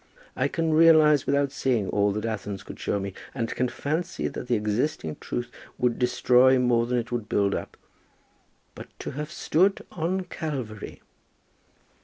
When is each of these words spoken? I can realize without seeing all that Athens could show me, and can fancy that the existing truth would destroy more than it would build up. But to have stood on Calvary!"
I 0.35 0.47
can 0.47 0.73
realize 0.73 1.27
without 1.27 1.51
seeing 1.51 1.87
all 1.91 2.11
that 2.13 2.25
Athens 2.25 2.63
could 2.63 2.79
show 2.79 2.99
me, 2.99 3.13
and 3.35 3.51
can 3.53 3.67
fancy 3.69 4.27
that 4.29 4.47
the 4.47 4.55
existing 4.55 5.17
truth 5.17 5.51
would 5.77 5.99
destroy 5.99 6.57
more 6.57 6.87
than 6.87 6.97
it 6.97 7.11
would 7.11 7.29
build 7.29 7.53
up. 7.53 7.77
But 8.73 8.87
to 8.97 9.11
have 9.11 9.31
stood 9.31 9.85
on 9.91 10.21
Calvary!" 10.21 11.03